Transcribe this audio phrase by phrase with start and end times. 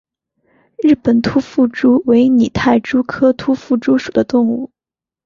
[0.81, 4.71] 日本突腹蛛为拟态蛛科突腹蛛属的动物。